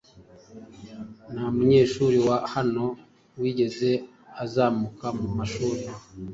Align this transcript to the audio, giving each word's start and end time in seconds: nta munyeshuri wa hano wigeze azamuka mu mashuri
nta 1.31 1.45
munyeshuri 1.55 2.17
wa 2.27 2.37
hano 2.53 2.85
wigeze 3.39 3.89
azamuka 4.43 5.05
mu 5.19 5.27
mashuri 5.37 5.83